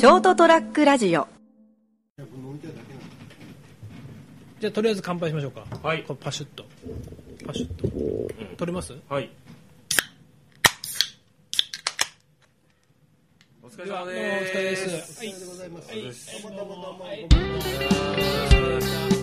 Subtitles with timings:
[0.00, 1.28] ショートトラックラジオ。
[4.58, 5.66] じゃあとりあえず乾杯しましょうか。
[5.82, 6.04] はい。
[6.04, 6.64] こうパシュッと。
[7.46, 7.86] パシュッと、
[8.56, 8.94] 取れます？
[9.10, 9.28] はい。
[13.62, 14.70] お疲れ様ではどうもお疲れで。
[14.70, 15.12] です。
[15.12, 15.34] すはい。
[15.34, 15.90] でございます。
[15.90, 16.00] はい。
[16.00, 17.28] どうもどうもどうもはい。
[17.28, 19.19] 看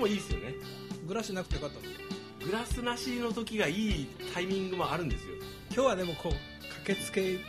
[0.00, 0.54] もいいですよね。
[1.06, 1.82] グラスなくてよかったの
[2.46, 5.34] グラスなしの時がいいタイミングもあるんですよ。
[5.72, 7.40] 今日はでもこう駆けつけ、うん、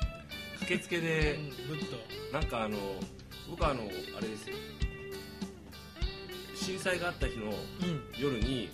[0.59, 1.95] 駆けつけで、ぶっと
[2.33, 2.77] なんかあの、
[3.49, 4.55] 僕はあの、あれですよ。
[6.55, 7.53] 震災があった日のうん
[8.19, 8.69] 夜に、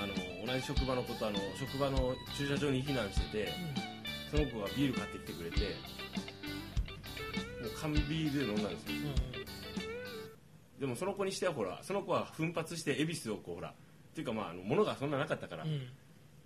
[0.00, 3.52] あの、同じ職場の子とあの、職場の駐車場に避難してて、
[4.30, 5.66] その子がビール買ってきてくれて、も
[7.66, 8.96] う缶ビールで飲んだんですよ。
[9.30, 9.35] うんうん
[10.80, 13.72] でもその子にしてはほらその子は奮発して恵比寿をこうほらっ
[14.14, 15.88] ていうかまああの物がそんななかったから、うん。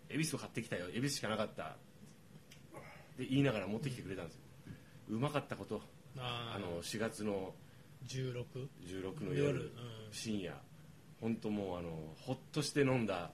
[0.09, 1.67] 恵比寿を買ってきたよ恵比寿しかなかったっ
[3.17, 4.41] て言いながら持ってきてくれたんですよ。
[5.11, 5.81] うまかったこと
[6.19, 7.53] ああの4月の
[8.07, 8.45] 16
[8.87, 9.73] 16の夜夜。
[10.11, 10.55] 深夜。
[11.21, 13.31] 本当もうあのほっとして飲んだ。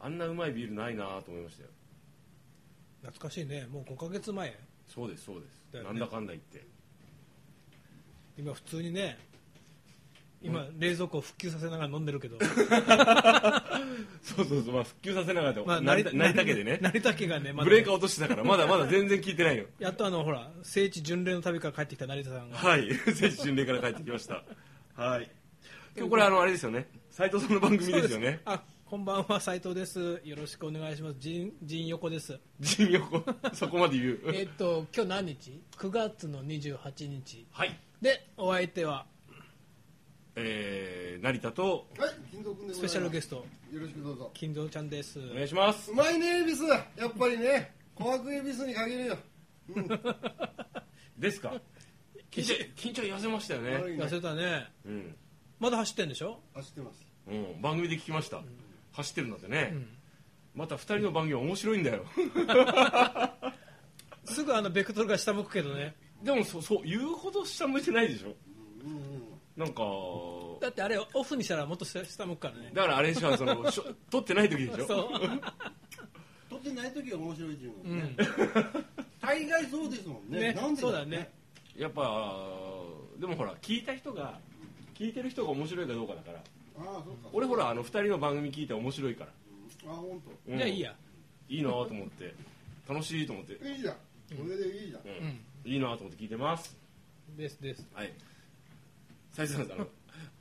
[0.00, 1.68] あんなうまいビールないなと思いましたよ。
[3.02, 3.66] 懐かしいね。
[3.70, 4.56] もう5ヶ月前。
[4.86, 5.82] そうですそうです、ね。
[5.82, 6.64] なんだかんだ言って。
[8.38, 9.18] 今普通にね
[10.44, 12.36] 今、冷蔵庫を復旧させながら飲んでるけど、
[14.22, 24.44] そうそうそう、まあ、復旧させながらで、まあ成田成田家でね成田家がね、まだブレーカー落としてたからまだまだ全然聞いてないよやっとあのほら聖地巡礼の旅から帰ってきた成田さんが、はい、 聖地巡礼から帰ってきました。
[24.94, 25.30] はい。
[25.96, 26.88] 今日これあのあれですよね。
[27.10, 28.40] 斉藤さんの番組ですよね。
[28.44, 33.24] あこんばんは斉藤ですよろしくお願いします陣陣横です陣横、
[33.54, 34.20] そこまで言う。
[34.26, 37.76] えっと今日何日 ?9 月の28日はい。
[38.02, 39.06] でお相手は
[40.36, 42.78] えー、成田とはい、金蔵君でございます。
[42.78, 43.44] スペシャルゲストよ
[43.80, 44.30] ろしくどうぞ。
[44.34, 45.90] 金蔵ちゃんですお願いします。
[45.90, 46.64] うまいね、恵比寿。
[46.66, 49.16] やっぱりね、琥珀恵比寿に限るよ。
[51.18, 51.60] ですか？
[52.30, 53.74] 緊張緊張痩せましたよね。
[53.76, 55.16] 悪いね痩せたねうん。
[55.60, 56.40] まだ走ってんでしょ？
[56.54, 57.06] 走ってます。
[57.28, 57.60] うん。
[57.62, 58.42] 番組で聞きました。
[58.92, 59.72] 走ってるんだってね。
[60.54, 62.04] また二人の番組面白いんだよ。
[64.24, 68.34] すぐあのベクトルが下向くけどねでもそそう言うほど下向いてないでしょ？
[69.56, 69.82] なんか。
[70.60, 74.86] だってあれオフにしたらもっと下下向くからねだからあれでしょその しょ撮ってない時でしょ？
[74.86, 75.20] そう
[76.50, 78.16] 撮ってない時は面白いっていううんのね。
[79.20, 80.38] 大概そうですもんね。
[80.40, 81.30] ねなんでそうだね。
[81.76, 82.02] やっぱ
[83.18, 84.38] でもほら聞いた人が
[84.94, 87.28] 聞いてる人が面白いかどうかだからああ、そうか。
[87.32, 89.30] 俺ほらあの2人の番組聞いて面白いから、
[89.92, 90.94] あ、本うんじゃあいいや
[91.48, 92.34] いいなと思って
[92.88, 93.68] 楽しいと思って、当。
[93.68, 93.94] いいじゃん。
[93.94, 94.00] こ
[94.48, 95.02] れでいいじゃん。
[95.06, 96.76] うんいいなと思って聞いてます
[97.38, 98.12] ですですはい
[99.34, 99.86] 斉藤さんあの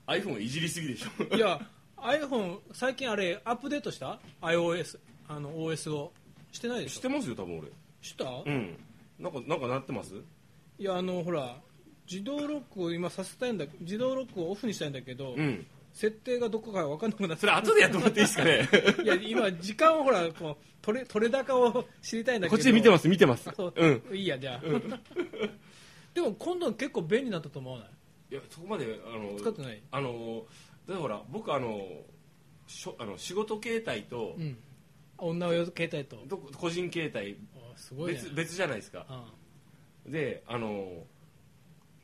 [0.07, 1.35] iPhone いじりすぎでしょ。
[1.35, 1.59] いや
[1.97, 6.11] iPhone 最近あれアップデートした？iOS あの OS を。
[6.51, 6.95] してないでしょ？
[6.97, 7.69] してますよ多分俺。
[8.01, 8.77] した、うん。
[9.17, 10.13] なんかなんかなってます？
[10.77, 11.55] いやあのほら
[12.09, 15.65] 自動ロックを今させたいんだ自動ロックをオフにしたいんだけど、うん。
[15.93, 17.41] 設定がどこか分かんなくなって。
[17.41, 18.67] それ後でやってもらっていいですかね？
[19.03, 22.57] いや今時間をほらこう取れ取れ高を知りたいんだけど。
[22.57, 23.49] こっちで見てます見てます。
[23.55, 24.15] そう、うん。
[24.15, 24.61] いいやじゃあ、
[26.13, 27.87] でも今度結構便利になったと思わない？
[28.33, 29.81] いやそこまであの使ってない？
[29.91, 30.43] あの
[30.87, 31.85] だからほら僕あの
[32.65, 34.57] しょあの仕事形態と、うん。
[35.19, 36.17] 女用携帯と？
[36.27, 38.19] ど個人形態あすごいね。
[38.19, 39.05] 別別じゃないですか。
[39.07, 39.25] あ
[40.07, 41.03] であの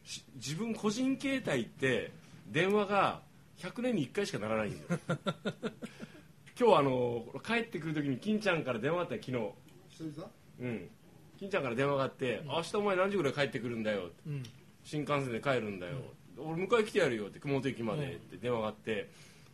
[0.06, 2.12] し自分個人携帯って
[2.48, 3.22] 電話が
[3.58, 5.00] 100年に1回しかならないんですよ。
[6.60, 9.22] 今日あの帰ってくる時に金ちゃんから電話があったよ
[9.90, 10.24] 昨日。
[10.62, 10.90] うん。
[11.40, 14.44] 金ちゃんから電話があって、明日お前何時ぐらい帰ってくるんだようん。
[14.84, 15.98] 新幹線で帰るんだよ、
[16.40, 19.10] 俺迎え来てやるよって熊本駅までって電話があって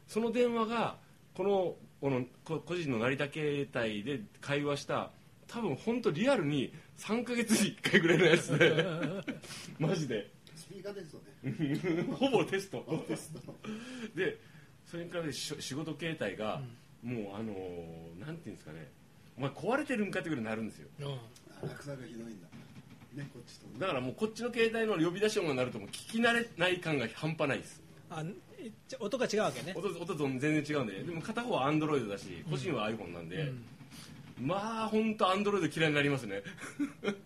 [0.07, 0.97] その電話が
[1.35, 5.11] このこのこ個人の成田携帯で会話した
[5.47, 8.85] 多分本当リアルに3ヶ月に1回ぐらいのやつで
[9.79, 12.03] マジでスピーカーテストね。
[12.17, 13.55] ほぼテストテスト。
[14.15, 14.39] で
[14.85, 16.61] それからし仕事携帯が、
[17.03, 18.87] もうあのーなんていうんですかね
[19.37, 22.47] お前壊れてるんかってぐらいになるんですようん落差がひどいんだ。
[23.15, 23.79] ね、こっちと。
[23.79, 27.81] だからもうこっちの携帯の呼び出し音が鳴るともう聞き慣れない感が半端ないです。
[28.09, 28.23] あ
[28.99, 29.73] 音が違うわけね。
[29.75, 31.03] 音音と全然違うんで。
[31.03, 33.51] でも片方はアンドロイドだし個人は iPhone なんで、
[34.39, 36.43] まあ本当アンドロイド嫌いになりますね。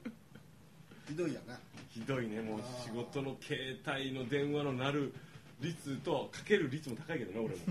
[1.07, 1.59] ひどいやな。
[1.89, 2.41] ひどいね。
[2.41, 5.13] もう仕事の携帯の電話の鳴る
[5.59, 7.61] 率とかける率も高いけどね俺も、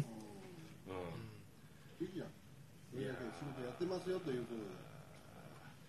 [2.01, 2.29] うん、いいやん。
[2.93, 4.55] それだけ仕事やってますよというこ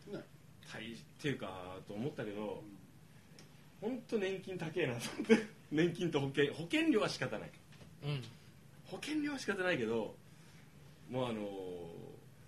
[0.05, 0.17] とで。
[0.19, 0.25] ね。
[0.71, 0.83] 大
[1.19, 2.63] っていうかと思ったけど
[3.81, 7.51] 本当年金高えなと思って 年金と保険保険料は仕方ない。
[8.03, 8.23] うん。
[8.85, 10.15] 保険料は仕方ないけど
[11.09, 11.47] もうあの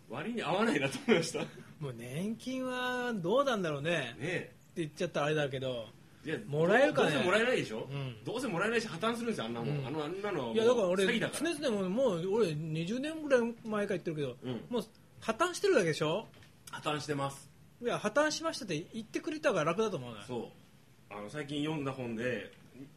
[0.09, 1.39] 割に合わないなと思いました。
[1.39, 1.47] ね
[1.79, 4.13] もう年金はどうなんだろうね。
[4.15, 5.87] ってえ言っちゃったらあれだけど
[6.25, 7.11] いやもらえるかね。
[7.11, 8.23] どうせもらえないでしょ、うん。
[8.23, 9.87] どうせもらえないし破綻するんですよあんなもん、うん。
[9.87, 14.65] あのあんなのいやだから俺常々もうもう俺20年ぐらい前から言ってるけど、うん。
[14.69, 14.85] もう
[15.19, 16.27] 破綻してるだけでしょ？
[16.71, 17.50] 破綻してます
[17.81, 21.13] いや破綻しましたって言ってくれた方が楽だと思うなそう。
[21.13, 22.51] あの最近読んだ本で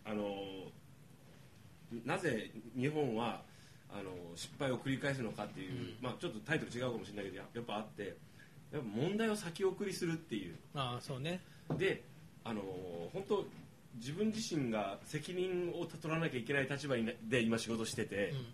[0.04, 0.34] あの
[2.04, 3.40] なぜ日本は
[3.90, 8.16] あの失敗を繰り返すのかっていう、まあ、ちょっとタイトル違うかもしれないけどややっぱあって
[8.72, 10.54] やっぱ問題を先送りするっていう。
[10.75, 11.40] ああそうね。
[11.78, 12.02] で
[12.44, 12.60] あの
[13.12, 13.44] 本当
[13.96, 16.96] 自分自身が責任を取らなきゃいけない立場
[17.28, 18.46] で今仕事してて、うん。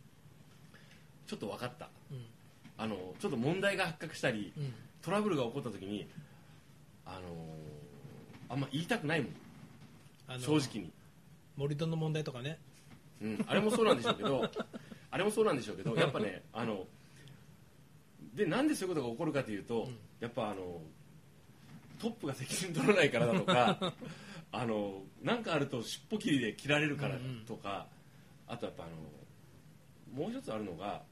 [1.26, 1.88] ちょっと分かった。
[2.12, 2.25] うん。
[2.79, 6.08] あのちょっと問題が発覚したり、うんトラブルが起こった時に
[7.05, 7.20] あの
[8.49, 9.32] あんま言いたくないもん。
[10.29, 10.93] あの正直に、
[11.56, 12.58] 盛り土の問題とかね。
[13.20, 14.50] うん、あれもそうなんでしょうけど
[15.11, 16.87] あれもそうなんでしょうけどやっぱねあの
[18.35, 19.99] でなんでそういうことが起こるかというと、うん。
[20.20, 20.81] やっぱあの
[22.00, 23.94] トップが責任取らないからだとか
[24.52, 27.87] あのなんかあると尻尾切りで切られるからとか、
[28.47, 31.02] あとやっぱあのもう一つあるのが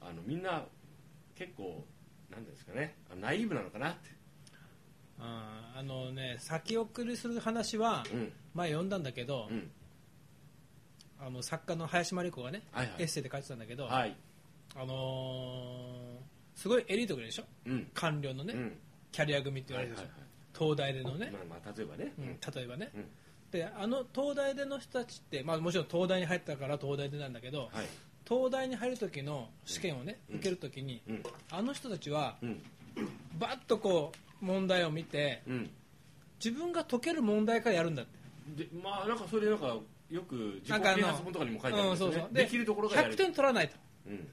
[0.00, 0.64] あのみんな
[1.34, 1.84] 結構
[2.32, 2.96] なんですかね。
[3.12, 4.10] あナイーブなのかなって、
[5.20, 8.32] あーあのね先送りする話はうん。
[8.54, 9.70] 前読んだんだけど、うん。
[11.20, 13.02] あの作家の林真理子がね、はいはい。
[13.02, 14.16] エッセイで書いてたんだけど、はい。
[14.74, 17.44] あのーすごいエリート組でしょ？
[17.66, 17.88] うん。
[17.94, 18.78] 官僚のね、うん。
[19.10, 20.22] キャリア組って言われるでしょ、はいはい
[20.54, 22.26] 東大でのね、まあ、まあ例えばね、うん。
[22.54, 23.04] 例えばね、うん。
[23.50, 27.86] であの東大での人たちって、まあ、もちろん東大に入ったから東大でなんだけど、はい
[28.28, 30.36] 東大に入る時の試験をね、うん。
[30.36, 31.22] 受ける時に、うん。
[31.50, 32.62] あの人たちはうん。
[33.38, 35.70] バッとこう問題を見てうん。
[36.44, 38.64] 自分が解ける問題からやるんだって。
[38.64, 39.76] でまあなんかそれなんか
[40.10, 42.16] よく自己なんかあの啓発本とかにも書いてあるんですよね。
[42.16, 42.34] うんそうそう。
[42.34, 43.76] できるところがや100る点取らないと。
[44.08, 44.28] うん。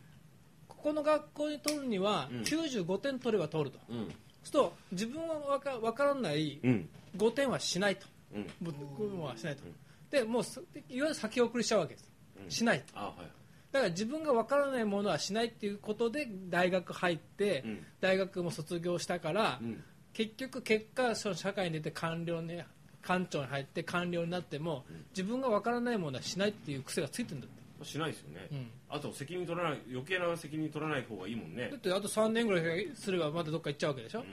[0.67, 2.41] ここの学校に取るにはうん。
[2.41, 3.97] 95点取れば取ると、うん。
[3.97, 4.07] そう
[4.43, 6.89] すると自分は分か分からないうん。
[7.17, 8.07] 5点はしないと。
[8.33, 8.41] うん。
[8.41, 9.63] もう5点はしないと。
[9.65, 9.75] うん。
[10.09, 12.11] でもうすいわゆる先送りしちゃうわけです。
[12.43, 12.51] うん。
[12.51, 13.38] しないあはい
[13.71, 17.85] だから自分が分からないものはしないっていうことで大学入って、うん。
[18.01, 19.83] 大学も卒業したから、うん。
[20.13, 22.65] 結局結果その社会に出て官僚ね
[23.01, 27.49] 官庁に入って官僚になっても、自分が分からないものはしないっていう癖がついてるんだっ
[27.79, 28.67] て、しないですよね、うん。
[28.89, 31.69] あと責任取らない余計な責任取らない方がいいもんね。
[31.69, 34.29] だってあと3年ぐらいすればまたどっか行っちゃうわけでしょ、だか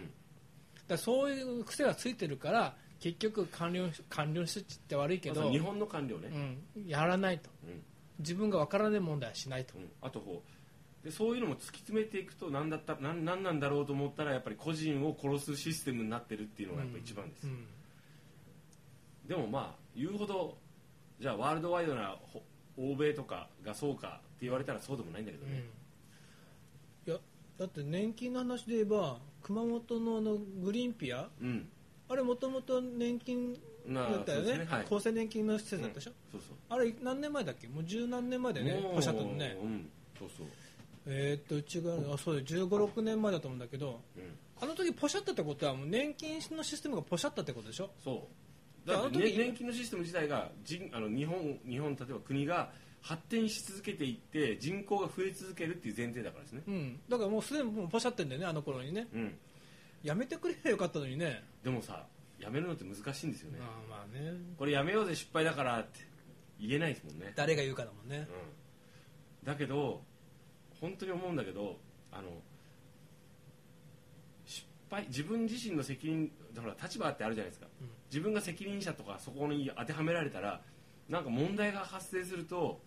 [0.89, 6.31] らそういう癖がついてるから結局官僚官僚の人って言って悪いけど、日本の官僚ね、
[6.77, 7.51] うん、やらないと。
[7.65, 7.83] うん
[8.19, 9.91] 自分が分からない問題はしないと、うん。
[10.01, 10.43] あとこ
[11.03, 17.67] うでそういうのも突き詰めていくと何だったなんなんだろうと思ったらやっぱり個人を殺すシステムになってるっていうのがやっぱ一番です、うん。
[19.29, 20.59] でもまあ言うほど
[21.21, 22.43] じゃあワールドワイドなほ
[22.77, 25.65] 欧米とかがそうかって言われたらそうでもないんだけどね、
[27.07, 27.17] いや
[27.59, 31.29] だって年金の話で言えば熊本のあのグリーンピア？
[31.41, 31.69] うん。
[32.09, 34.47] あれもともと年金なだったよね。
[34.49, 34.83] そうですはい。
[34.83, 36.57] 厚生年金の施設だったでしょ、そうそう。
[36.69, 37.69] あれ何年前だっけ？
[37.69, 38.81] もう十何年前だよね。
[38.81, 39.57] もうポシャったのね。
[39.63, 39.89] うん。
[40.19, 40.47] そうそう。
[41.07, 44.23] えーっとうちがあそう1 5 6年前だと思うんだけどうん。
[44.61, 47.91] あの時ポシャったってことはもう年金のシステムがポシャったってことでしょ？
[48.03, 48.27] そ
[48.87, 48.89] う。
[48.89, 52.71] だって、ねあの時年金のシステム自体が人あの日本日本例えば国が
[53.03, 56.63] 発展し続けていって人口が増え続けるっていう前提だからですね。
[56.67, 57.01] うん。
[57.09, 59.07] だからもうすでにもうポシャってんだよねあの頃にね。
[59.15, 59.35] うん。
[60.03, 61.43] やめてくればよかったのにね。
[61.63, 62.05] でもさ
[62.39, 64.33] やめるのって難しいんですよね、まあまあね。
[64.59, 66.01] これやめようぜ失敗だからって
[66.61, 68.29] 言えないですもんね、誰が言うかだもんね。
[69.43, 70.03] うん、だけど
[70.81, 71.79] 本当に思うんだけど
[72.13, 72.29] あの
[74.45, 77.89] 失敗自分自身の責任だから立場ってあるじゃないですか、うん。
[78.11, 80.61] 自分が責任者とかそこに当てはめられたら
[81.09, 82.81] なんか問題が発生すると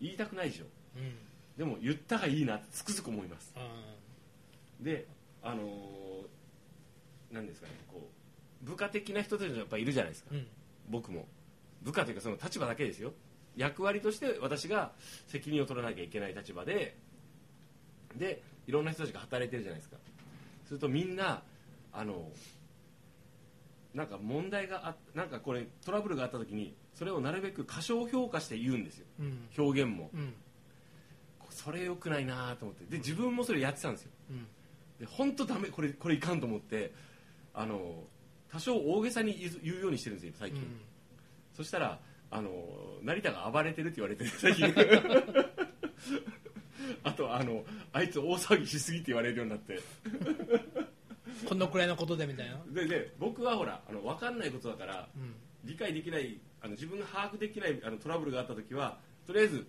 [0.00, 0.64] 言いたくないでしょ。
[0.96, 1.14] うん。
[1.56, 3.52] でも言ったがいいなってつくづく思います。
[3.56, 3.60] あ
[4.80, 5.06] で
[5.42, 8.17] あのーなんですかねこう
[8.62, 10.46] 部下的な人たちがやっぱいるじゃないですか、ーうん。
[10.88, 11.26] 僕も。
[11.82, 13.12] 部下というかその立場だけですよ。
[13.56, 14.92] 役割として私が
[15.26, 16.96] 責任を取らなきゃいけない立場で
[18.16, 19.96] でいろんな人たちが働いてるじゃないですか。
[20.66, 21.42] するとみんな
[21.92, 22.30] あの
[23.94, 29.06] なんか問題があなんかこれトラブルがあった時にそれをなるべく過小評価して言うんですよ。
[29.20, 29.48] うん。
[29.56, 30.10] 表現も。
[30.14, 30.34] うん。
[31.50, 32.84] それ良くないなと思って。
[32.84, 34.10] で自分もそれやってたんですよ。
[34.30, 34.46] うん。
[35.00, 36.92] で本当ダメこれこれいかんと思って
[37.54, 38.04] あの
[38.50, 40.62] 多少大げさに言うようにしてるんですよ最近、
[41.54, 41.98] そしたら
[42.30, 42.50] あの
[43.02, 44.74] 成田が暴れてるって言われてる最近。
[47.04, 49.78] あとあのあいつ大騒ぎしすぎって言われるようになって。
[51.46, 52.62] このくらいのことでみたいな。
[52.68, 55.34] でで僕はほらあの分かんないことだから、うん。
[55.64, 59.66] 理解できないあの自分が把握できないあのトラブルがあった時はとりあえず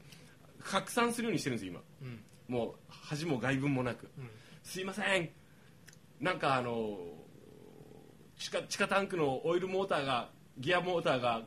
[0.60, 1.82] 拡散するようにしてるんですよ今。
[2.10, 2.24] うん。
[2.48, 4.30] もう恥も外聞もなく、うん。
[4.64, 5.30] すいません。
[6.20, 6.98] なんかあの
[8.40, 11.44] 地下地下タンクのオイルモーターがギアモーターが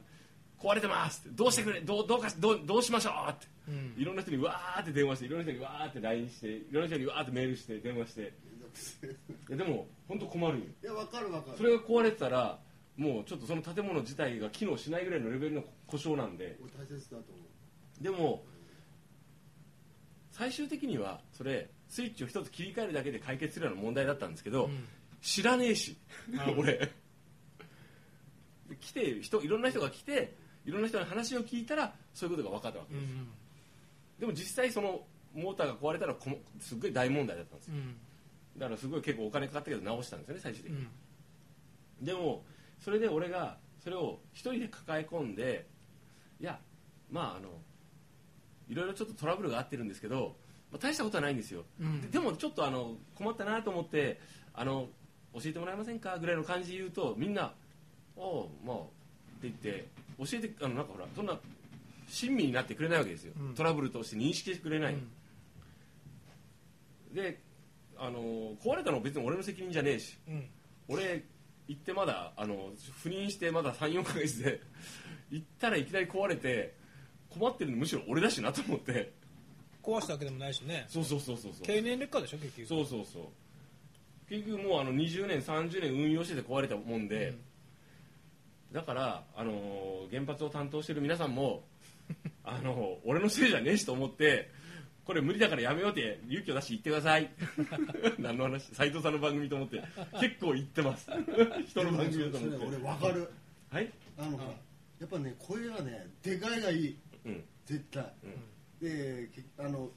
[0.61, 3.47] 壊れてますどうしてくれどうどうかしどうどうしましょうって。
[3.69, 3.95] うん。
[3.97, 8.33] いろんな人にわーって電話していろんな人にわーって LINE していろんな人にわーってメールして電話して。
[9.49, 10.65] いやでも本当困るよ。
[10.83, 11.57] いやわかるわかる。
[11.57, 12.59] それが壊れてたら
[12.97, 16.59] もうちょっとその建物自体が機能しないぐらいのレベルの故障なんで。
[16.63, 17.23] 俺大切だと思
[18.01, 18.05] う。
[18.05, 18.45] でも
[20.31, 24.87] 最終的にはそれスイッチを一つ切り替えるだけで解決するような問題だったんですけど、うん
[25.23, 25.97] 知らねえし。
[26.59, 26.91] 俺。
[28.69, 33.29] で来て人いろんな人が来ていろんな人の話を聞いたらそういうことが分かったわけです、うん
[34.19, 35.01] でも実際その
[35.35, 37.75] モーターが壊れたらこもすっごい大問題だったんですよ。
[37.75, 37.97] うん。
[38.57, 42.05] だからすごい結構お金かかったけど直したんですよね最終的に、うん。
[42.05, 42.45] でも
[42.79, 45.67] それで俺がそれを一人で抱え込んで
[46.41, 46.61] いや
[47.11, 47.49] まああの
[48.69, 50.37] いろいろちょっとトラブルがあってるんですけど、
[50.71, 52.01] まあ、大したことはないんですよ、うん。
[52.03, 54.21] ででもちょっとあの困ったなと思って
[54.55, 54.87] あの
[55.35, 56.19] 教えてもらえませんか？
[56.19, 57.55] ぐらいの感じで言うとみんな
[58.17, 58.91] 「おうまあ」って
[59.43, 61.39] 言って教えてあのなんかほらそんな
[62.09, 63.55] 親身になってくれないわけですよ、うん。
[63.55, 65.09] トラブルとして認識してくれない、うん。
[67.15, 67.41] で
[67.97, 68.21] あの
[68.63, 70.19] 壊れたのは別に俺の責任じゃねえし。
[70.29, 70.49] うん。
[70.89, 71.25] 俺
[71.69, 72.73] 行ってまだあの
[73.03, 74.61] 赴任してまだ34ヶ月で
[75.31, 76.75] 行ったらいきなり壊れて
[77.31, 79.13] 困ってるのむしろ俺だしなと思って。
[79.83, 80.85] 壊したわけでもないしね。
[80.89, 81.63] そうそうそうそうそう。
[81.63, 82.69] 経年劣化でしょ結局。
[82.69, 83.23] そうそうそう
[84.33, 87.35] 結局もうあの20年30年運用してて壊れたもんで、
[88.73, 91.65] だから、あの原発を担当してる皆さんも
[92.43, 94.51] あの俺のせいじゃねえしと思って
[95.05, 97.31] これ無理だからやめようって勇気を出して言ってください。
[98.19, 98.75] 何の話？
[98.75, 99.83] 斉藤さんの番組と思って
[100.19, 101.11] 結構言ってます。
[101.69, 102.67] 人の番組だとそれ思って。
[102.77, 103.31] 俺わかる。
[103.69, 103.93] はい？
[104.17, 104.55] あのほら
[104.99, 106.99] やっぱね声がねでかいがいい。
[107.27, 107.45] うん。
[107.67, 108.11] 絶対、
[108.81, 109.93] でけあのう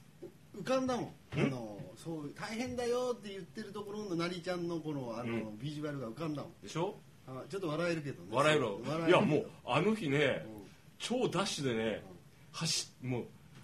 [0.59, 6.51] 浮かんだもん、あのそう大変だよって言ってるところのなりちゃんのこのあの、うビジュアルが浮かんだもん。
[6.61, 6.95] でしょ？
[7.27, 8.29] あちょっと笑えるけどね。
[8.31, 8.79] 笑えろ。
[8.85, 9.09] 笑える。
[9.09, 10.65] いやもうあの日ねうん。
[10.99, 12.03] 超ダッシュでね
[12.51, 13.23] 走もう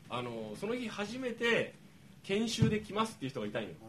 [0.09, 1.75] あのその日初めて
[2.23, 3.69] 研修で来ますっていう人がいたんよ。
[3.81, 3.85] あ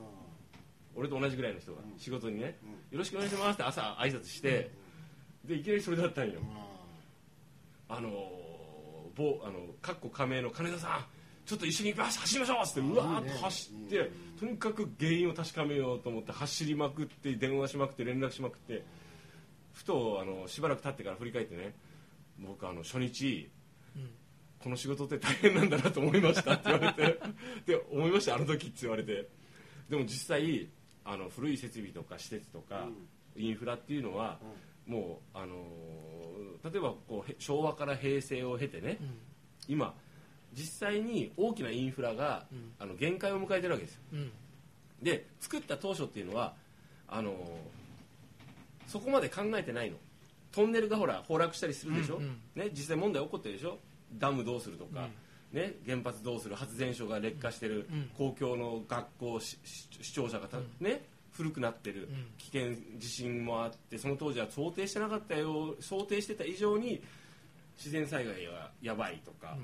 [0.95, 1.99] 俺と同じぐらいの人が、うん。
[1.99, 2.71] 仕事にね、うん。
[2.71, 4.71] よろしくお願いしますって朝挨拶して、
[5.45, 6.41] でいきなりそれだったんよ、
[7.89, 8.11] ああの
[9.15, 11.05] 某あのかっこ加盟の金田さん
[11.53, 18.83] ちょっと一緒に走りましょうっつってうわーっと走ってとにかく原因を確かめようと思って走りまくって電話しまくって連絡しまくって
[19.75, 21.75] ふとあのしばらく経ってから振り返ってね
[22.39, 23.51] 僕あの初日
[23.95, 24.11] うん
[24.63, 27.21] この仕事って大変なんだなと思いましたって言われて
[27.67, 29.29] で思いましたあの時って言われて。
[29.91, 30.71] でも実際
[31.05, 32.89] あの古い設備とか施設とか、
[33.37, 34.39] インフラっていうのは、
[34.87, 39.19] もうあのー例えばこうへ昭和から平成を経てね、うん。
[39.69, 39.95] 今
[40.55, 42.73] 実際に大きなインフラが、うん。
[42.79, 44.01] あの限界を迎えてるわけですよ。
[44.13, 44.33] うん。
[45.03, 46.55] で作った当初っていうのは
[47.09, 47.35] あのー
[48.89, 49.97] そこまで考えてないの。
[50.51, 52.41] トンネルがほら崩落したりするでしょ、うんうん。
[52.57, 53.79] ね、実際問題起こってるでしょ？
[54.19, 55.09] ダムどうするとか、
[55.51, 56.57] ね、原発どうする？
[56.57, 58.11] 発電所が劣化してる、うん。
[58.19, 62.27] 公共の学校視聴者がた、ね、古くなってる、うん。
[62.37, 67.03] 危険地震もあってその当時は想定してなかったよ想定してた以上に
[67.79, 69.57] 自然災害がやばいとか、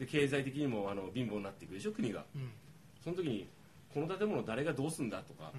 [0.00, 2.24] で経済的にもあの貧乏になっていくでしょ国が。
[2.34, 2.42] うん。
[2.42, 2.50] うん
[3.04, 3.46] その時に
[3.94, 5.50] この建物誰がどうすんだとか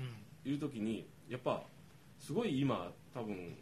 [0.46, 1.64] いう時にやっぱ
[2.20, 3.56] すごい今多分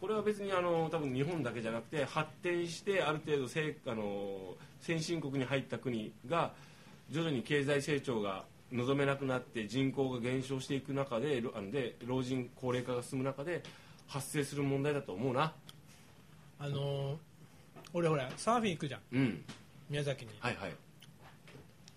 [0.00, 6.52] これは別にあの多分日本だけじゃなくて発展してある程度せあの先進国に入った国が
[7.08, 13.62] 徐々に経済成長が望めなくなって人口が減少していく中でろあので老人高齢化が進む中で
[14.08, 15.52] 発生する問題だと思うな。
[16.58, 17.16] あのー
[17.92, 19.00] 俺ほらサーフィン行くじゃん。
[19.12, 19.44] うん
[19.90, 20.30] 宮崎に。
[20.38, 20.74] はいはい。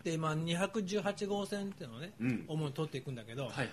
[0.03, 2.45] で今218号線っていうのをね、うん。
[2.47, 3.69] 主に通っていくんだけど、はいはい。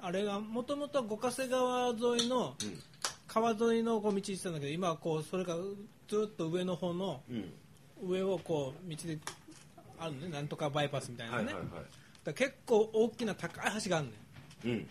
[0.00, 1.94] あれがもともと五ヶ瀬川沿
[2.26, 2.78] いのうん。
[3.28, 5.56] 川沿いのこう道行ってたんだけど今はこうそれが
[6.08, 7.52] ずっと上の方のうん。
[8.02, 9.18] 上をこう道で
[9.98, 11.64] あるのねなんとかバイパスみたいなね、はいはいはい。
[12.24, 14.18] だ結構大きな高い橋があるのよ。
[14.64, 14.88] うん。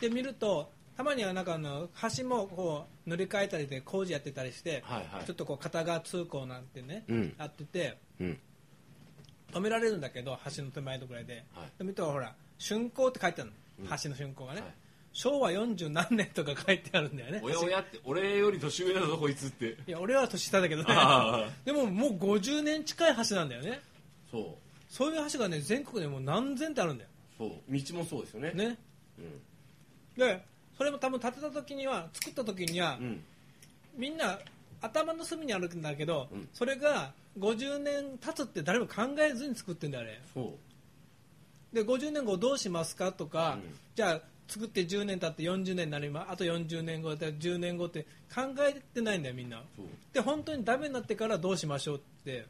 [0.00, 5.24] で見るとたまにはなんかあの橋もこう塗り替えたりで工事やってたりして、はいはい。
[5.24, 7.34] ちょっとこう片側通行なんてね、うん。
[7.38, 8.38] あっててうん。
[9.52, 11.66] 止められるんだけど橋の手前のぐらいで、はい。
[11.78, 13.56] で見るとほら竣工って書いてあるの、
[13.90, 13.98] うん。
[14.02, 14.70] 橋の竣工がね、はい。
[15.12, 17.40] 昭和40何年とか書いてあるんだよね。
[17.42, 19.76] おやおやって俺より年上だぞこいつって。
[19.86, 20.94] いや俺は年下だけどね。
[21.64, 23.80] でももう50年近い橋なんだよね。
[24.30, 24.44] そう。
[24.92, 27.10] そういう橋がね全国でもう何千ってあるんだよ。
[27.38, 27.50] そう。
[27.70, 28.52] 道もそうですよね。
[28.52, 28.78] ね。
[30.16, 30.42] で
[30.76, 33.22] それも多分建てた時には作った時には、うん、うん、
[33.96, 34.38] みんな
[34.80, 36.48] 頭の隅にあるんだけど、うん。
[36.52, 40.20] それが50年経つって誰も考えずに作ってんだよあれ。
[40.34, 40.42] そ
[41.72, 41.74] う。
[41.74, 43.74] で50年後どうしますかとか、うん。
[43.94, 49.62] じゃあ作って10年経って40年になりますあと40年後で10年後って考えてないんだよみんな。
[50.12, 52.44] で本当にダメになってからどうしましょうって。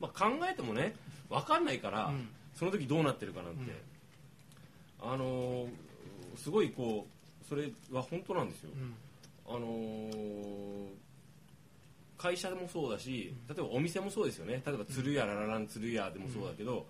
[0.00, 0.94] まあ、考えてもね
[1.30, 2.28] 分かんないから、うん。
[2.54, 3.72] その時どうなってるかなんて、
[5.00, 5.68] あのー
[6.36, 7.15] すごいこう
[7.48, 8.94] それは本当なんですよ、うん。
[9.54, 10.88] あのー
[12.18, 14.62] 会社でもそうだし例えばお店もそうですよね。
[14.66, 16.86] 例えば鶴屋ラララン鶴屋でもそうだけど、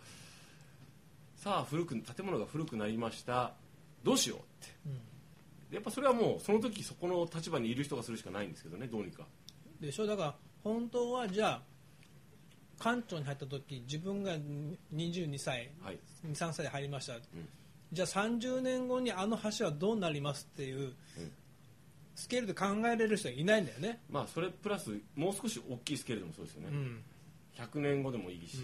[1.36, 3.52] さあ古く建物が古くなりました。
[4.04, 4.72] どうしようって。
[4.86, 5.75] うん。
[5.75, 9.25] やっぱそれはもうその時そこの立場にいる人がするしかないんですけどねどうにか。
[9.80, 10.06] でしょ？
[10.06, 14.36] だから本当はじゃあ館長に入った時自分が
[14.94, 15.98] 22歳はい。
[16.25, 17.14] 23歳で入りました、
[17.92, 20.92] じゃあ30年後にあの橋はどうなりますっていう、
[22.14, 27.02] スケールで考えれる人はいないんだよね、まあそれプラスもう少し大きいスケールでもそうですよね、うん。
[27.56, 28.58] 100年後でもいいし、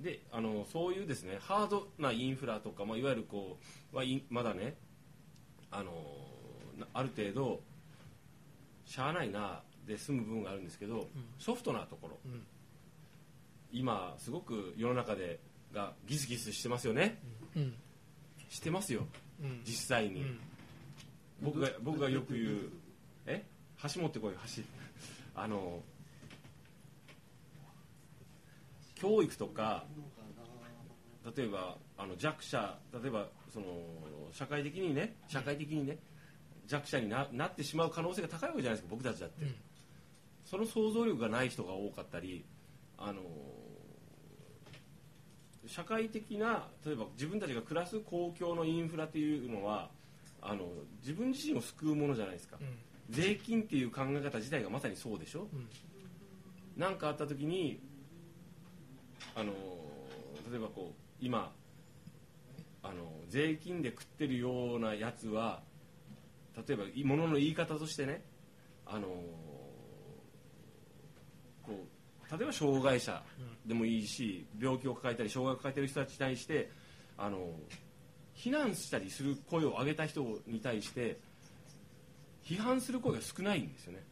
[0.00, 3.56] であのそういうですねハードなインフラとか、まあ、いわゆるこ
[3.92, 4.74] うはいまだね
[5.70, 5.92] あの
[6.78, 7.60] なある程度
[8.84, 12.42] しゃあないなで済む部分があるんですけど、ソフトなところ、うん。
[13.72, 15.40] 今すごく世の中で
[15.72, 17.18] がギスギスしてますよね。
[17.56, 17.74] うん
[18.52, 19.06] してますよ。
[19.42, 19.62] うん。
[19.64, 20.38] 実際に、うん。
[21.40, 22.70] 僕が僕がよく言う
[23.26, 23.42] え？
[23.94, 24.62] 橋持ってこい橋。
[25.34, 25.80] あの
[28.94, 29.86] 教育とか
[31.34, 33.66] 例えばあの弱者例えばその
[34.32, 35.96] 社会的にね社会的にね
[36.68, 39.54] 弱者にななってしまう可能性が高いわけじゃないですか僕たちだって、うん。
[40.44, 42.44] その想像力がない人が多かったり
[42.98, 43.22] あの
[45.72, 49.88] 社会的な例えば自分たちが暮らす公共のインフラっていうのは
[50.42, 50.68] あの
[51.00, 52.66] 自分自身を救うものじゃないですか、うん。
[53.08, 55.48] 税金っていう考え方自体がまさにそうでしょ？
[55.52, 55.68] うん。
[56.76, 57.80] 何かあった時に
[59.34, 59.52] あの
[60.50, 61.52] 例えばこう今
[62.82, 65.62] あの税金で食ってるようなやつは
[66.56, 68.22] 例えばいものの言い方としてね
[68.86, 69.06] あの
[72.32, 73.22] 例えば障害者
[73.66, 76.70] でもいいし病気を抱えたり障害を抱えている人たちに対して
[77.18, 77.50] あの
[78.34, 81.18] 非難したりする声を上げた人に対して
[82.44, 84.02] 批判する声が少ないんですよね。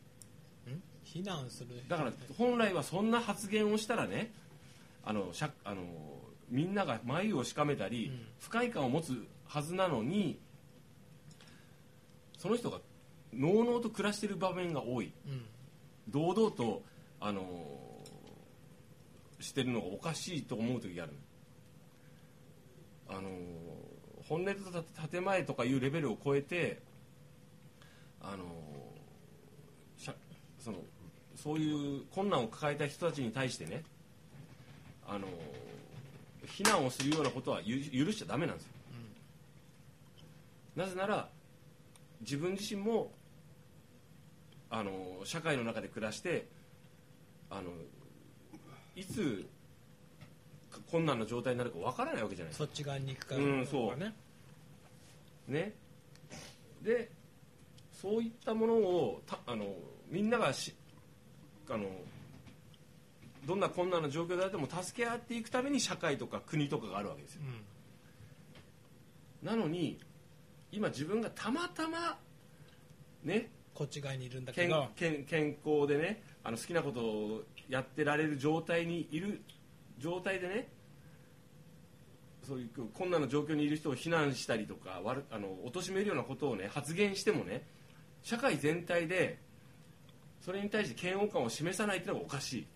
[0.68, 0.82] うん？
[1.02, 4.30] 非難するだから本来はそんな発言をしたらね
[5.04, 5.82] あのしゃあの
[6.50, 8.26] みんなが眉をしかめたり、うん。
[8.38, 10.38] 不快感を持つはずなのに
[12.38, 12.78] その人が
[13.32, 15.12] のうのうと暮らしている場面が多い。
[15.26, 15.44] うん。
[16.08, 16.82] 堂々と
[17.20, 17.42] あの
[19.40, 21.12] してるのがおかしいと思う時がある。
[23.08, 23.20] あの
[24.28, 26.80] 本音と建前とかいうレベルを超えて
[28.20, 28.44] あの
[30.60, 30.78] その
[31.34, 33.82] そういう困難を抱えた人たちに対してね
[35.08, 35.26] あの
[36.46, 38.72] 非難をするようなことはゆ許しちゃダメなんですよ、
[40.76, 41.28] なぜなら
[42.20, 43.12] 自分自身も
[44.68, 46.46] あの社会の中で暮らして
[47.50, 47.70] あの
[49.00, 49.48] いつ
[50.90, 52.50] 困難な状態になるかわからないわけじゃない。
[52.50, 53.96] ですかそっち側に行くかうんそう。
[53.98, 54.14] ね。
[55.48, 55.72] ね。
[56.82, 57.10] で
[57.92, 59.74] そういったものをたあの
[60.08, 60.74] みんながし
[61.68, 61.86] あの
[63.46, 67.42] どんな困難な状況であっても助け合っていくために社会とか国とかがあるわけですよ。
[69.42, 69.48] うん。
[69.48, 69.98] なのに
[70.72, 72.18] 今自分がたまたま
[73.24, 73.50] ね。
[73.74, 79.40] こっち側にいるんだけ健ど健健康でねあの好きなことをやってられる状態にいる
[79.98, 80.68] 状態でね
[82.46, 87.62] そういう困難な状況にいる人を非難したりとか悪あの貶めるようなことをね発言してもね
[88.22, 89.38] 社会全体で
[90.40, 92.66] それに対して嫌悪感を示さないっていうのがおかしい、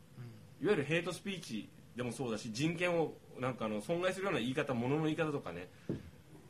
[0.63, 5.69] いわゆるヘイトスピーチでもそうだし人権をなんかあの損害するような言い方物の言い方とかね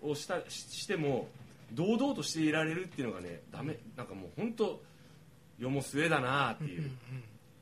[0.02, 1.28] をしたししても
[1.72, 3.78] 堂々としていられるっていうのがねダメ。
[3.96, 4.82] なんかもう本当
[5.58, 6.90] 世も末だなっていう、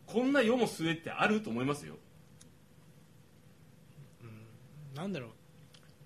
[0.07, 1.97] こんな世も末ってあると思いますよ。
[4.95, 5.31] なんだろう。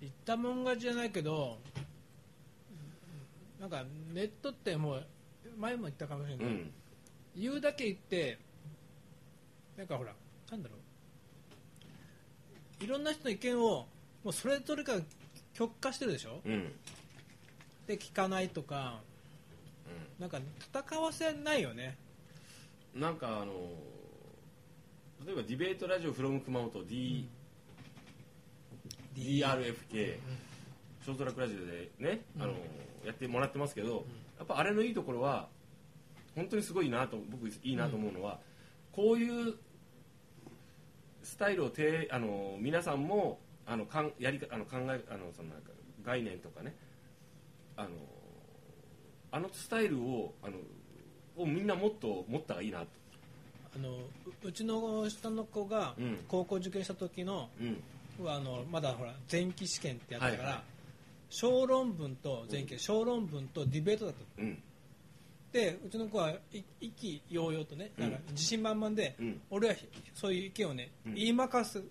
[0.01, 1.57] 言ったもん勝ちじゃないけど
[3.59, 3.83] なんか
[4.13, 5.05] ネットってもう
[5.57, 6.71] 前も言ったかもしれないけど、うん。
[7.35, 8.37] 言うだけ言って
[9.75, 10.13] なんかほら
[10.51, 10.75] なんだろ
[12.79, 12.83] う。
[12.83, 13.87] いろんな人の意見を
[14.23, 14.95] もうそれぞれが
[15.53, 16.39] 極化してるでしょ？
[16.45, 16.71] うん。
[17.87, 18.99] で聞かないとか、
[20.19, 20.39] なんか
[20.73, 21.97] 戦わせないよね
[22.99, 23.53] なんかあの
[25.23, 27.29] 例えばディベートラジオフロム熊本 D、
[29.15, 30.17] DRFK、
[31.03, 32.53] ショートラックラジオでね、あの
[33.05, 34.05] やってもらってますけど、
[34.39, 35.47] やっぱあれのいいところは
[36.35, 38.39] 本当にすごいなと僕いいなと思うのは、
[38.91, 39.55] こういう
[41.21, 45.71] スタイルをてあの皆さんもあのかんやりかあの考えあのそのなんか
[46.03, 46.75] 概念とかね
[47.75, 47.89] あの
[49.31, 50.57] あのスタイルをあの
[51.37, 52.87] をみんなもっと持ったらいいなと。
[53.75, 53.99] あのう
[54.43, 56.19] うちの下の子がうん。
[56.27, 58.29] 高校受験した時の,、うん。
[58.29, 60.63] あのまだほら前期試験ってやったから、はいはい
[61.29, 64.63] 小論文と前期、小論文とディベートだったうん。
[65.51, 69.41] でうちの子はい意気揚々とねなんかうん自信満々で、うん。
[69.49, 69.75] 俺は
[70.13, 71.13] そういう意見をね、うん。
[71.15, 71.83] 言いまかす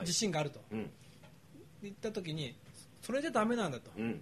[0.00, 0.60] 自信があると。
[0.72, 0.90] うん。
[1.82, 2.56] 言った時に
[3.00, 4.20] それじゃダメなんだと、うん。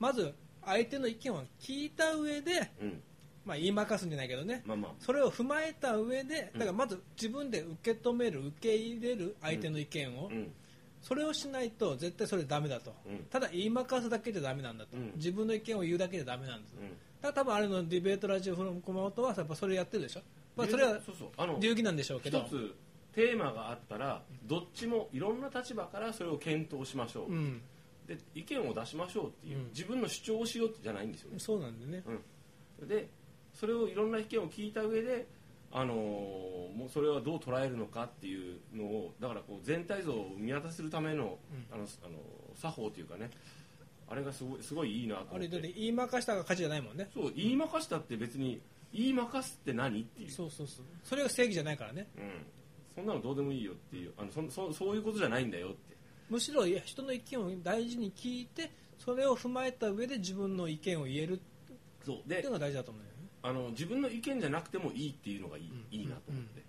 [0.00, 0.34] まず
[0.64, 3.02] 相手の意見を聞いた上で、うん
[3.48, 4.62] まあ、言いまかすんじゃないけどね。
[4.66, 4.92] まあまあ。
[5.00, 6.58] それを踏まえた上でうん。
[6.60, 10.52] だからまず自分で受け止める受け入れる相手の意見を、うん。
[11.00, 13.24] それをしないと絶対それダメだと、うん。
[13.30, 15.12] ただ言いまかすだけじゃダメなんだと、うん。
[15.16, 16.88] 自分の意見を言うだけじゃダメなんです、うん。
[16.88, 20.20] だから多分あれのディベートラジオフロム熊本はやっぱそれやってるでしょ、
[20.54, 20.98] まあ、それは
[21.60, 22.44] 流儀なんでしょうけど。
[23.14, 27.62] テーマがあったらどっちもいろんな立場からそれを検討しましょう、うん。
[28.06, 29.64] で意見を出しましょうっていう、うん。
[29.68, 32.04] 自分の主張をしようじゃないんですよね、そうなんでね。
[32.80, 33.08] うん、で
[33.58, 35.26] それをいろんな意見を聞いた上で
[35.72, 41.38] あのーもうそれはどう捉えるのかっていうのをだからこう全体像を見渡せるための,、
[41.72, 42.18] あのあの
[42.54, 43.30] 作法というかね
[44.08, 45.50] あれがすごいすごいいいなとあれ思って。
[45.50, 47.08] だって言いまかしたが勝ちじゃないもんね。
[47.12, 48.60] そう言いまかしたって別に
[48.92, 50.30] 言いまかすって何っていう。
[50.30, 50.84] そうそうそう。
[51.04, 52.06] それが正義じゃないからね。
[52.16, 52.30] うん、
[52.94, 54.12] そんなのどうでもいいよっていう。
[54.16, 55.96] あのそそそういうことじゃないんだよって。
[56.30, 61.40] むしろいや人の意見を大事に聞いてそれを踏まえた上で自分の意見を言えるっ
[62.06, 62.28] そう。
[62.28, 66.00] でていうのが大事だと思うよねあの自分の意見じゃなくてもいいっていうのがいい,、うん。
[66.00, 66.62] いいなと思って、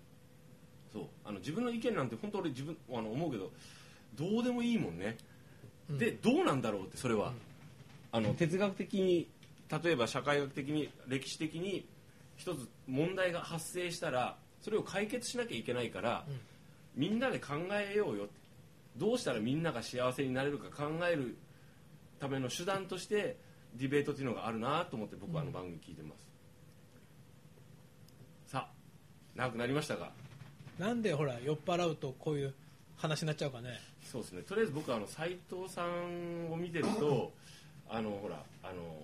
[0.93, 1.03] そう。
[1.25, 3.51] あの自分の意見なんて本当俺自分あの思うけど
[4.15, 5.17] どうでもいいもんね、
[5.89, 5.97] うん。
[5.97, 7.34] でどうなんだろうってそれは、
[8.12, 9.29] あの哲学的に
[9.84, 11.88] 例えば社会学的に歴史的に
[12.38, 16.25] 一つ問題が発生したらそれを解決しなきゃいけないから、
[16.95, 18.27] みんなで考えようよ。
[18.97, 21.38] どうしたらみんなが幸せになれるか考える
[22.19, 23.38] ための手段として
[23.75, 26.27] ディベートっていうのがあるなと思って僕はあの番組聞いてます、
[28.47, 28.71] さあ
[29.36, 30.12] 長くなりましたが
[30.78, 32.54] なんでほら酔っ払うとこういう
[32.98, 33.80] 話になっちゃうかね。
[34.04, 34.42] そうですね。
[34.42, 37.32] とりあえず僕はあの斉藤さんを見てると
[37.89, 38.98] あのほらあの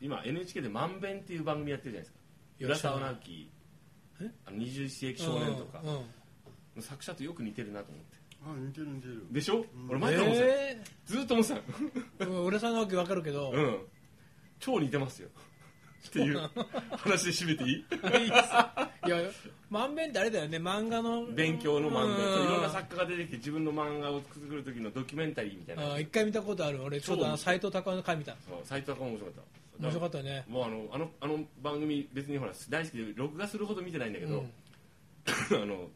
[0.00, 2.18] 今 NHK で「まんべん」っていう番組やってるじゃないですか。
[2.60, 3.50] 浦沢直樹。
[4.20, 4.30] え？
[4.46, 5.80] あの21世紀少年とか。
[5.82, 6.04] うんうん。
[6.76, 8.16] の作者とよく似てるなと思って。
[8.44, 9.26] あ似てる似てる。
[9.30, 11.54] でしょ、俺前から思ってた、えずーっと思って
[12.18, 12.24] た。
[12.24, 13.86] ー、俺さんのわけわかるけど、うん。
[14.58, 15.28] 超似てますよ
[16.08, 16.50] っていう
[16.96, 17.70] 話で締めていい？
[17.72, 18.32] いいっ
[19.02, 19.06] す。
[19.06, 19.18] いや
[19.70, 20.58] まんべんってあれだよね。
[20.58, 21.24] 漫画の。
[21.26, 22.40] 勉強の漫画。
[22.40, 22.44] うん。
[22.44, 25.94] いろんな作家が出てきて自分の漫画を作る時のドキュメンタリーみたいな。
[25.94, 26.82] あ一回見たことある。
[26.82, 28.36] 俺ちょうどあ斎藤隆夫の回見た。
[28.46, 29.44] そう斎藤さんも面白かっ
[29.78, 29.82] た。
[29.82, 30.44] 面白かったね。
[30.48, 34.50] もうあのあのあの番組別にほら大好きで録画するほど見てないんだけど、うん。
[35.62, 35.88] あの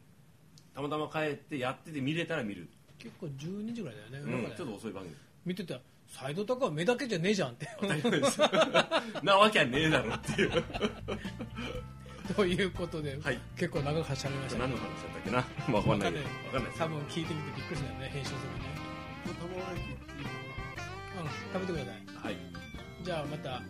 [0.73, 2.67] たまたま帰ってやってて見れたら見る、
[2.99, 4.55] 結構12時ぐらいだよね,、うん。
[4.55, 5.15] ちょっと遅い番組。
[5.45, 7.67] 見てたら斎藤隆夫は目だけじゃねえじゃんって。
[7.79, 8.39] 当たり前です
[9.23, 10.51] なわけはねえだろっていう。
[12.35, 13.39] ということで、はい。
[13.55, 14.59] 結構長く話しゃべりました。
[14.59, 15.45] 何の話だったっけな？
[15.69, 16.23] まあ分かんない。
[16.23, 16.73] け分かんない。
[16.77, 18.65] 多分聞いてみてびっくりしたよね編集するにね。
[19.25, 19.31] うう
[21.23, 22.01] ん食べてください。
[22.25, 22.37] はい。
[23.03, 23.61] じゃあまた。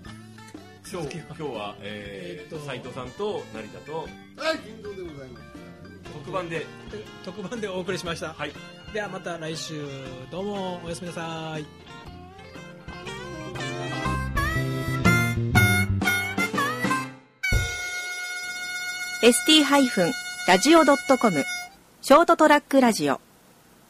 [0.90, 2.66] 今日今日はえーえーっと。
[2.66, 4.06] 斉藤さんと成田とは
[4.54, 5.44] い金堂でございます。
[6.14, 6.66] 特番で。
[7.26, 8.52] 特番でお送りしました、はい
[8.94, 9.86] ではまた来週
[10.32, 11.66] どうもおやすみなさい。
[19.24, 21.44] ST-radio.com
[22.02, 23.20] ショートトラックラジオ。